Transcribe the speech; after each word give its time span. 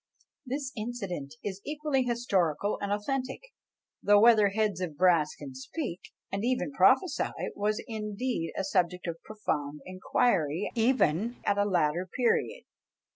This 0.47 0.71
incident 0.75 1.35
is 1.43 1.61
equally 1.63 2.01
historical 2.01 2.79
and 2.81 2.91
authentic; 2.91 3.39
though 4.01 4.19
whether 4.19 4.49
heads 4.49 4.81
of 4.81 4.97
brass 4.97 5.35
can 5.37 5.53
speak, 5.53 5.99
and 6.31 6.43
even 6.43 6.71
prophesy, 6.71 7.29
was 7.55 7.83
indeed 7.87 8.51
a 8.57 8.63
subject 8.63 9.05
of 9.05 9.21
profound 9.21 9.81
inquiry 9.85 10.71
even 10.73 11.35
at 11.45 11.59
a 11.59 11.69
later 11.69 12.09
period. 12.17 12.63